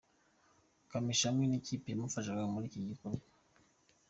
[0.89, 3.23] Kamichi hamwe n'ikipe yamufashaga muri iki gikorwa.